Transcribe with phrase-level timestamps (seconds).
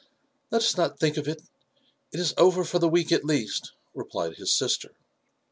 [0.49, 1.43] "Let us not think of it;
[2.11, 4.95] it is over for the week at least/* replied his sister.